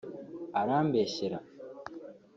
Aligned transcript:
arambeshyera 0.59 1.37